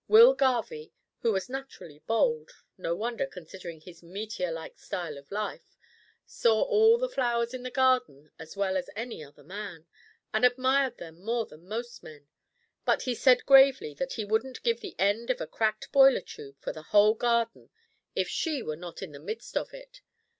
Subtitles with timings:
[0.07, 5.77] Will Garvie, who was naturally bold no wonder, considering his meteor like style of life
[6.25, 9.85] saw all the flowers in the garden as well as any other man,
[10.33, 12.27] and admired them more than most men,
[12.83, 16.55] but he said gravely that he wouldn't give the end of a cracked boiler tube
[16.59, 17.69] for the whole garden,
[18.15, 20.01] if she were not in the midst of it.